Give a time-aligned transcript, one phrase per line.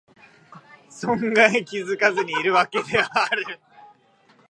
[0.89, 3.59] 存外気がつかずにいるわけである